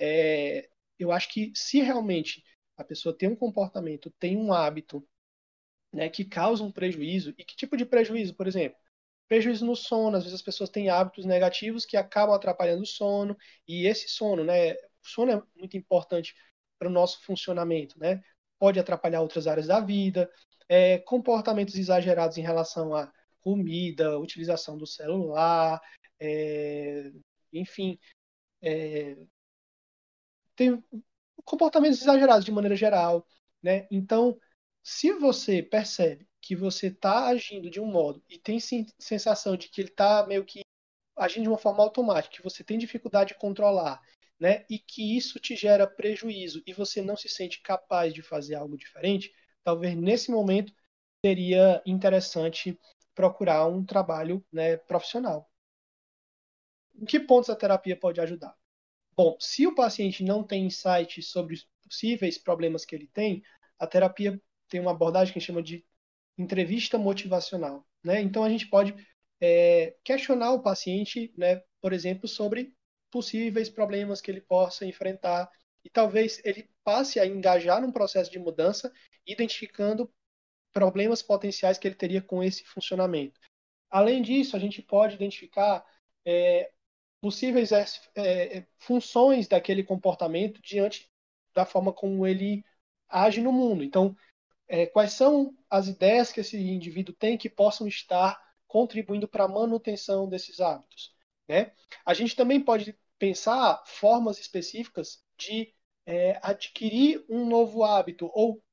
[0.00, 2.42] é, eu acho que se realmente
[2.76, 5.06] a pessoa tem um comportamento, tem um hábito
[5.92, 7.34] né, que causam prejuízo.
[7.38, 8.78] E que tipo de prejuízo, por exemplo?
[9.28, 10.16] Prejuízo no sono.
[10.16, 13.36] Às vezes as pessoas têm hábitos negativos que acabam atrapalhando o sono.
[13.66, 14.72] E esse sono, né?
[14.74, 16.34] O sono é muito importante
[16.78, 18.22] para o nosso funcionamento, né?
[18.58, 20.30] Pode atrapalhar outras áreas da vida.
[20.68, 25.80] É, comportamentos exagerados em relação à comida, utilização do celular,
[26.18, 27.10] é,
[27.52, 27.98] enfim,
[28.62, 29.16] é,
[30.54, 30.82] tem
[31.44, 33.26] comportamentos exagerados de maneira geral,
[33.62, 33.86] né?
[33.90, 34.38] Então,
[34.82, 38.58] se você percebe que você está agindo de um modo e tem
[38.98, 40.62] sensação de que ele está meio que
[41.16, 44.02] agindo de uma forma automática, que você tem dificuldade de controlar,
[44.40, 48.56] né, e que isso te gera prejuízo e você não se sente capaz de fazer
[48.56, 50.72] algo diferente, talvez nesse momento
[51.24, 52.76] seria interessante
[53.14, 55.48] procurar um trabalho né, profissional.
[56.94, 58.56] Em que pontos a terapia pode ajudar?
[59.14, 63.42] Bom, se o paciente não tem insight sobre os possíveis problemas que ele tem,
[63.78, 64.40] a terapia
[64.72, 65.84] tem uma abordagem que chama de
[66.38, 67.86] entrevista motivacional.
[68.02, 68.22] Né?
[68.22, 68.94] Então, a gente pode
[69.38, 72.74] é, questionar o paciente, né, por exemplo, sobre
[73.10, 75.50] possíveis problemas que ele possa enfrentar
[75.84, 78.90] e talvez ele passe a engajar num processo de mudança,
[79.26, 80.10] identificando
[80.72, 83.38] problemas potenciais que ele teria com esse funcionamento.
[83.90, 85.84] Além disso, a gente pode identificar
[86.24, 86.72] é,
[87.20, 91.10] possíveis é, é funções daquele comportamento diante
[91.54, 92.64] da forma como ele
[93.06, 93.84] age no mundo.
[93.84, 94.16] Então,
[94.72, 99.48] é, quais são as ideias que esse indivíduo tem que possam estar contribuindo para a
[99.48, 101.14] manutenção desses hábitos.
[101.46, 101.72] Né?
[102.06, 105.74] A gente também pode pensar formas específicas de
[106.06, 108.64] é, adquirir um novo hábito ou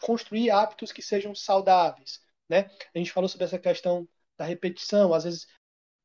[0.00, 2.20] construir hábitos que sejam saudáveis.
[2.48, 2.68] Né?
[2.92, 5.46] A gente falou sobre essa questão da repetição, às vezes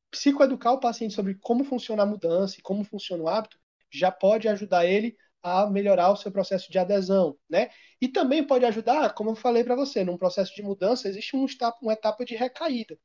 [0.08, 3.58] psicoeducar o paciente sobre como funciona a mudança e como funciona o hábito
[3.90, 7.70] já pode ajudar ele a melhorar o seu processo de adesão, né?
[8.00, 11.46] E também pode ajudar, como eu falei para você, num processo de mudança existe um
[11.46, 12.98] etapa, uma etapa de recaída,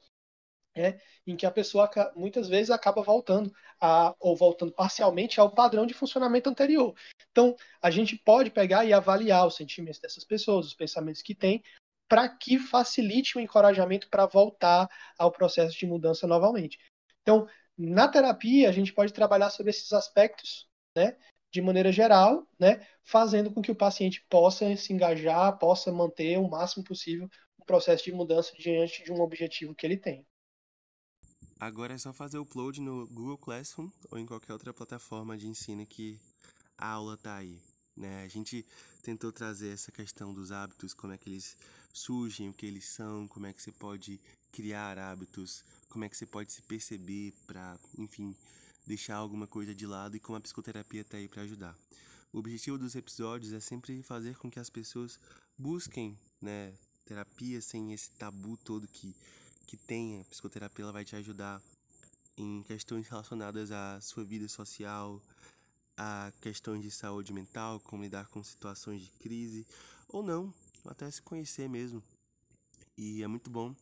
[0.76, 1.00] né?
[1.26, 5.94] em que a pessoa muitas vezes acaba voltando a, ou voltando parcialmente ao padrão de
[5.94, 6.96] funcionamento anterior.
[7.32, 11.62] Então, a gente pode pegar e avaliar os sentimentos dessas pessoas, os pensamentos que têm,
[12.08, 16.80] para que facilite o encorajamento para voltar ao processo de mudança novamente.
[17.22, 17.48] Então,
[17.78, 21.18] na terapia, a gente pode trabalhar sobre esses aspectos, né?
[21.52, 26.50] De maneira geral, né, fazendo com que o paciente possa se engajar, possa manter o
[26.50, 30.26] máximo possível o processo de mudança diante de um objetivo que ele tem.
[31.60, 35.48] Agora é só fazer o upload no Google Classroom ou em qualquer outra plataforma de
[35.48, 36.20] ensino que
[36.78, 37.60] a aula tá aí.
[37.96, 38.24] Né?
[38.24, 38.64] A gente
[39.02, 41.58] tentou trazer essa questão dos hábitos, como é que eles
[41.92, 44.20] surgem, o que eles são, como é que você pode
[44.52, 48.36] criar hábitos, como é que você pode se perceber para, enfim,
[48.88, 51.78] deixar alguma coisa de lado e como a psicoterapia está aí para ajudar.
[52.34, 55.20] O objetivo dos episódios é sempre fazer com que as pessoas
[55.58, 56.74] busquem, né,
[57.06, 59.14] terapia sem esse tabu todo que
[59.68, 60.22] que tem.
[60.22, 61.62] A psicoterapia ela vai te ajudar
[62.38, 65.22] em questões relacionadas à sua vida social,
[65.98, 69.68] a questões de saúde mental, como lidar com situações de crise
[70.08, 70.54] ou não,
[70.86, 72.02] até se conhecer mesmo.
[72.98, 73.76] E é muito bom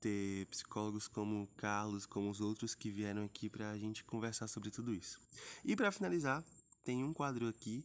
[0.00, 4.48] ter psicólogos como o Carlos, como os outros que vieram aqui para a gente conversar
[4.48, 5.20] sobre tudo isso.
[5.64, 6.44] E para finalizar,
[6.84, 7.84] tem um quadro aqui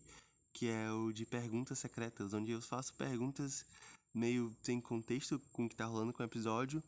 [0.54, 3.66] que é o de perguntas secretas, onde eu faço perguntas
[4.14, 6.84] meio sem contexto com o que está rolando com o episódio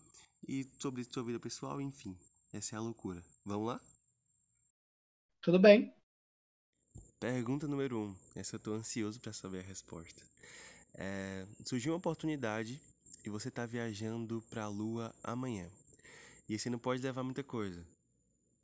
[0.48, 2.16] e sobre sua vida pessoal, enfim.
[2.54, 3.24] Essa é a loucura.
[3.44, 3.82] Vamos lá?
[5.42, 5.94] Tudo bem.
[7.20, 8.04] Pergunta número 1.
[8.04, 8.16] Um.
[8.36, 10.22] Essa eu tô ansioso para saber a resposta.
[10.94, 12.80] É, surgiu uma oportunidade
[13.26, 15.70] e você tá viajando para a lua amanhã.
[16.48, 17.86] E você não pode levar muita coisa.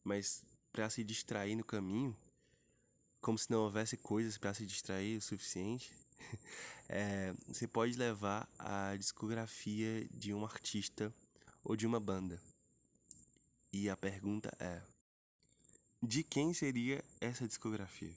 [0.03, 2.15] Mas para se distrair no caminho,
[3.19, 5.91] como se não houvesse coisas para se distrair o suficiente,
[6.87, 11.13] é, você pode levar a discografia de um artista
[11.63, 12.39] ou de uma banda.
[13.73, 14.81] E a pergunta é:
[16.01, 18.13] de quem seria essa discografia?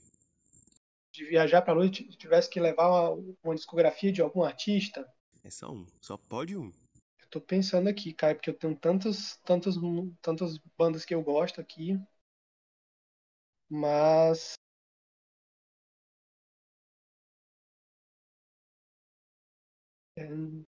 [1.11, 5.07] De viajar para a lua tivesse que levar uma, uma, discografia de algum artista?
[5.45, 6.71] É só um, só pode um.
[7.21, 9.75] Eu tô pensando aqui, Caio, porque eu tenho tantas, tantas,
[10.19, 11.99] tantas bandas que eu gosto aqui.
[13.69, 14.55] Mas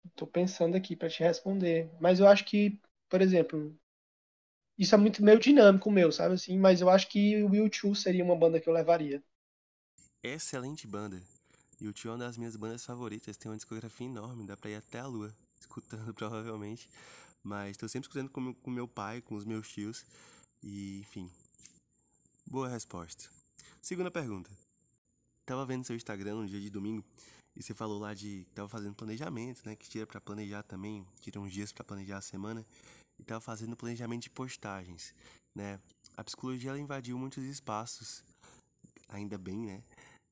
[0.05, 3.77] Estou pensando aqui para te responder, mas eu acho que, por exemplo,
[4.75, 8.23] isso é muito meio dinâmico meu, sabe assim, mas eu acho que o U2 seria
[8.23, 9.23] uma banda que eu levaria.
[10.23, 11.21] Excelente banda.
[11.85, 14.99] U2 é uma das minhas bandas favoritas, tem uma discografia enorme, dá pra ir até
[14.99, 16.89] a lua, escutando provavelmente,
[17.43, 20.05] mas estou sempre escutando com com meu pai, com os meus tios,
[20.61, 21.29] e enfim.
[22.45, 23.29] Boa resposta.
[23.81, 24.49] Segunda pergunta.
[25.45, 27.03] Tava vendo seu Instagram no dia de domingo
[27.55, 29.75] e você falou lá de tava fazendo planejamento, né?
[29.75, 32.65] Que tira para planejar também, tira uns dias para planejar a semana.
[33.19, 35.13] E tava fazendo planejamento de postagens,
[35.55, 35.79] né?
[36.17, 38.23] A psicologia ela invadiu muitos espaços,
[39.07, 39.83] ainda bem, né?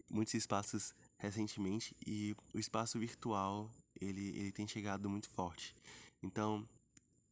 [0.09, 5.75] Muitos espaços recentemente e o espaço virtual ele, ele tem chegado muito forte.
[6.21, 6.67] Então,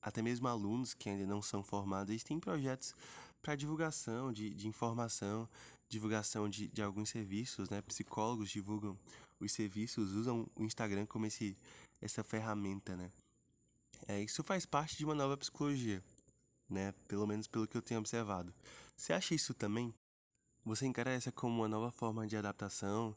[0.02, 2.94] até mesmo alunos que ainda não são formados, eles têm projetos
[3.42, 5.50] para divulgação de, de informação,
[5.90, 7.82] divulgação de, de alguns serviços, né?
[7.82, 8.98] Psicólogos divulgam
[9.40, 11.58] os serviços usam o Instagram como esse,
[12.02, 13.10] essa ferramenta, né?
[14.08, 16.04] É, isso faz parte de uma nova psicologia,
[16.70, 16.94] né?
[17.08, 18.54] Pelo menos pelo que eu tenho observado.
[18.98, 19.94] Você acha isso também?
[20.66, 23.16] Você encara essa como uma nova forma de adaptação?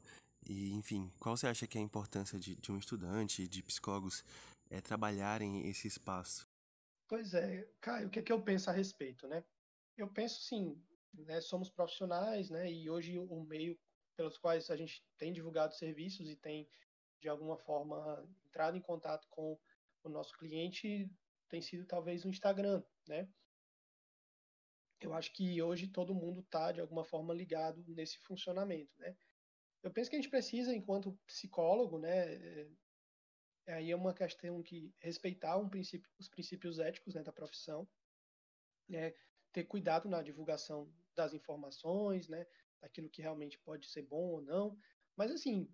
[0.49, 4.25] E, enfim, qual você acha que é a importância de, de um estudante, de psicólogos,
[4.71, 6.49] é, trabalharem esse espaço?
[7.09, 9.45] Pois é, Caio, o que, é que eu penso a respeito, né?
[9.97, 13.79] Eu penso, sim, né, somos profissionais, né, e hoje o meio
[14.17, 16.69] pelos quais a gente tem divulgado serviços e tem,
[17.21, 19.59] de alguma forma, entrado em contato com
[20.05, 21.11] o nosso cliente,
[21.49, 23.29] tem sido talvez o Instagram, né?
[25.01, 29.17] Eu acho que hoje todo mundo está, de alguma forma, ligado nesse funcionamento, né?
[29.83, 32.35] Eu penso que a gente precisa, enquanto psicólogo, né,
[33.67, 37.89] é, aí é uma questão que respeitar um princípio, os princípios éticos né, da profissão,
[38.89, 39.13] né,
[39.53, 42.47] ter cuidado na divulgação das informações, né,
[42.81, 44.79] daquilo que realmente pode ser bom ou não.
[45.17, 45.69] Mas, assim,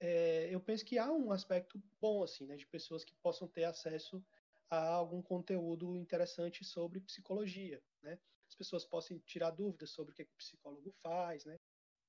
[0.00, 3.64] é, eu penso que há um aspecto bom, assim, né, de pessoas que possam ter
[3.64, 4.24] acesso
[4.70, 8.18] a algum conteúdo interessante sobre psicologia, né?
[8.48, 11.58] As pessoas possam tirar dúvidas sobre o que, é que o psicólogo faz, né?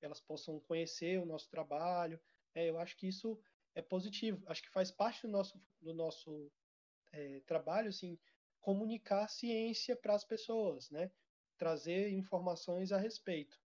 [0.05, 2.19] Elas possam conhecer o nosso trabalho.
[2.53, 3.39] É, eu acho que isso
[3.75, 4.43] é positivo.
[4.47, 6.51] Acho que faz parte do nosso, do nosso
[7.11, 8.19] é, trabalho, assim,
[8.59, 11.11] comunicar ciência para as pessoas, né?
[11.57, 13.63] Trazer informações a respeito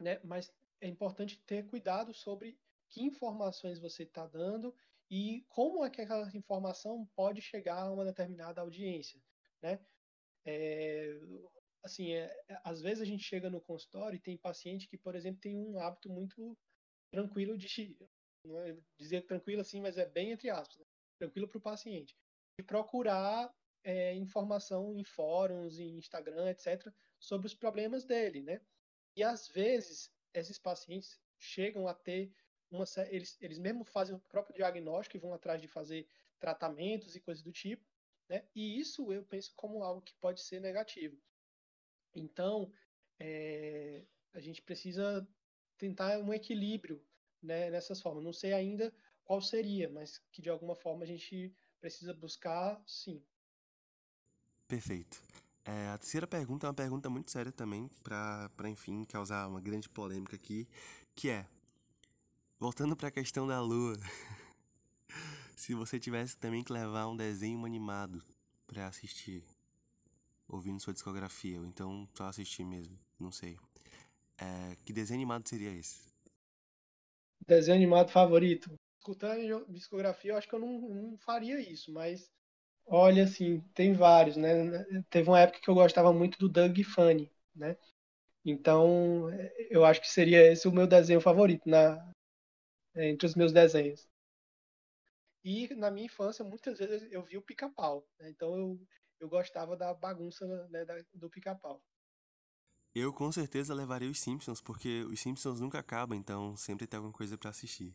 [0.00, 0.20] né?
[0.24, 4.74] Mas é importante ter cuidado sobre que informações você está dando
[5.10, 9.22] e como é que aquela informação pode chegar a uma determinada audiência,
[9.60, 9.80] né?
[10.44, 11.18] É,
[11.82, 12.30] assim, é,
[12.64, 15.78] às vezes a gente chega no consultório e tem paciente que, por exemplo, tem um
[15.78, 16.56] hábito muito
[17.10, 17.96] tranquilo de
[18.44, 20.86] não é dizer tranquilo assim, mas é bem entre aspas, né?
[21.18, 22.16] tranquilo para o paciente,
[22.58, 23.52] de procurar
[23.82, 28.60] é, informação em fóruns, em Instagram, etc, sobre os problemas dele, né?
[29.16, 32.32] E às vezes esses pacientes chegam a ter
[32.70, 36.06] uma eles eles mesmo fazem o próprio diagnóstico e vão atrás de fazer
[36.38, 37.84] tratamentos e coisas do tipo,
[38.28, 38.46] né?
[38.54, 41.20] E isso eu penso como algo que pode ser negativo.
[42.14, 42.72] Então,
[43.18, 45.26] é, a gente precisa
[45.76, 47.02] tentar um equilíbrio
[47.42, 48.24] né, nessas formas.
[48.24, 48.92] Não sei ainda
[49.24, 53.22] qual seria, mas que de alguma forma a gente precisa buscar, sim.
[54.66, 55.22] Perfeito.
[55.64, 59.88] É, a terceira pergunta é uma pergunta muito séria também, para, enfim, causar uma grande
[59.88, 60.66] polêmica aqui,
[61.14, 61.46] que é,
[62.58, 63.98] voltando para a questão da lua,
[65.56, 68.22] se você tivesse também que levar um desenho animado
[68.66, 69.44] para assistir,
[70.48, 73.58] ouvindo sua discografia, ou então só assistir mesmo, não sei.
[74.38, 76.08] É, que desenho animado seria esse?
[77.46, 78.72] Desenho animado favorito?
[78.98, 82.30] Escutando discografia, eu acho que eu não, não faria isso, mas
[82.86, 84.84] olha, assim, tem vários, né?
[85.10, 87.76] Teve uma época que eu gostava muito do Doug Funny, né?
[88.44, 89.28] Então,
[89.70, 92.12] eu acho que seria esse o meu desenho favorito na,
[92.96, 94.08] entre os meus desenhos.
[95.44, 98.06] E na minha infância, muitas vezes eu vi o pica-pau.
[98.18, 98.30] Né?
[98.30, 98.80] Então eu,
[99.20, 101.82] eu gostava da bagunça né, da, do pica-pau.
[102.94, 107.12] Eu com certeza levaria os Simpsons, porque os Simpsons nunca acabam, então sempre tem alguma
[107.12, 107.94] coisa para assistir.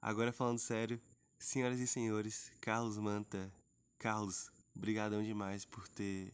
[0.00, 1.00] Agora falando sério,
[1.38, 3.52] senhoras e senhores, Carlos Manta,
[3.98, 6.32] Carlos, brigadão demais por ter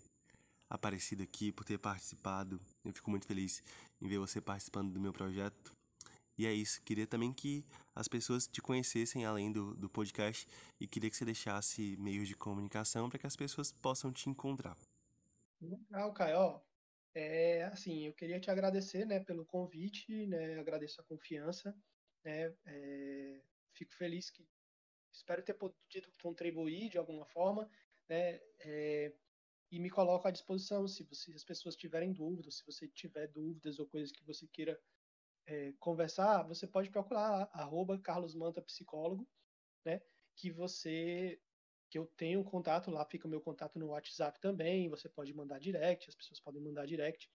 [0.68, 2.60] aparecido aqui, por ter participado.
[2.84, 3.62] Eu fico muito feliz
[4.00, 5.75] em ver você participando do meu projeto.
[6.38, 7.64] E é isso, queria também que
[7.94, 10.46] as pessoas te conhecessem além do, do podcast
[10.78, 14.76] e queria que você deixasse meios de comunicação para que as pessoas possam te encontrar.
[15.60, 16.60] Legal, Caio.
[17.14, 21.74] É, assim, eu queria te agradecer, né, pelo convite, né, agradeço a confiança,
[22.22, 23.40] né, é,
[23.72, 24.46] fico feliz que,
[25.10, 27.70] espero ter podido contribuir de alguma forma,
[28.06, 29.14] né, é,
[29.72, 33.28] e me coloco à disposição se, você, se as pessoas tiverem dúvidas, se você tiver
[33.28, 34.78] dúvidas ou coisas que você queira
[35.46, 39.26] é, conversar, você pode procurar arroba Carlos Manta Psicólogo,
[39.84, 40.02] né,
[40.34, 41.40] que você
[41.88, 45.60] que eu tenho contato, lá fica o meu contato no WhatsApp também, você pode mandar
[45.60, 47.30] direct, as pessoas podem mandar direct,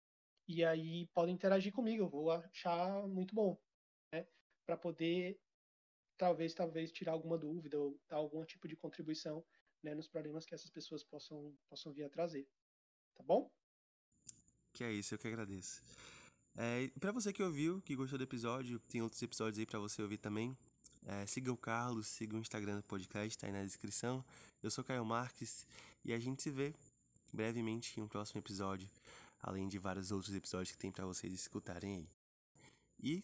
[0.45, 3.57] e aí podem interagir comigo, eu vou achar muito bom,
[4.13, 4.27] né?
[4.65, 5.39] Para poder
[6.17, 9.43] talvez talvez tirar alguma dúvida ou dar algum tipo de contribuição,
[9.81, 12.45] né, nos problemas que essas pessoas possam possam vir a trazer.
[13.15, 13.49] Tá bom?
[14.73, 15.81] Que é isso, eu que agradeço.
[16.55, 20.01] É, para você que ouviu, que gostou do episódio, tem outros episódios aí para você
[20.01, 20.57] ouvir também.
[21.05, 24.23] É, siga o Carlos, siga o Instagram do podcast, tá aí na descrição.
[24.61, 25.65] Eu sou Caio Marques
[26.05, 26.73] e a gente se vê
[27.33, 28.89] brevemente em um próximo episódio,
[29.41, 32.09] além de vários outros episódios que tem para vocês escutarem aí.
[33.01, 33.23] E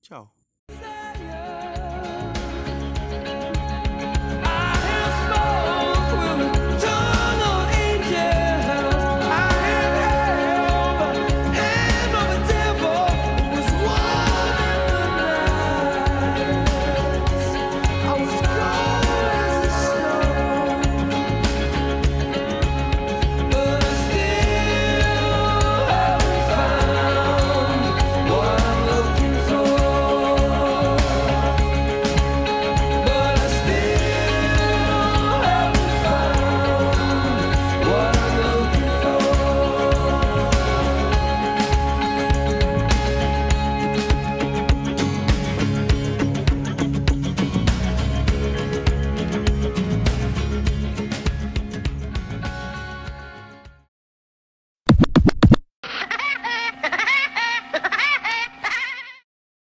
[0.00, 0.34] tchau.